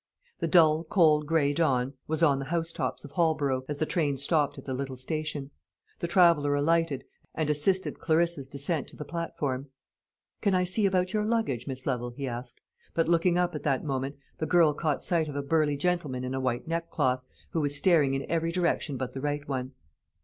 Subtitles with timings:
[0.39, 4.57] The dull cold gray dawn was on the housetops of Holborough, as the train stopped
[4.57, 5.51] at the little station.
[5.99, 7.03] The traveller alighted,
[7.35, 9.69] and assisted Clarissa's descent to the platform.
[10.41, 12.61] "Can I see about your luggage, Miss Lovel?" he asked;
[12.95, 16.33] but looking up at that moment, the girl caught sight of a burly gentleman in
[16.33, 17.21] a white neckcloth,
[17.51, 19.73] who was staring in every direction but the right one.